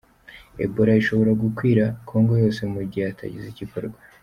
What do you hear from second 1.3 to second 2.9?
gukwira kongo yose mu